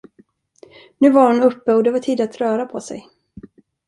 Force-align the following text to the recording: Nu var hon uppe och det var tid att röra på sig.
Nu 0.97 1.09
var 1.11 1.27
hon 1.33 1.43
uppe 1.43 1.73
och 1.73 1.83
det 1.83 1.91
var 1.91 1.99
tid 1.99 2.21
att 2.21 2.37
röra 2.37 2.65
på 2.65 2.79
sig. 2.79 3.07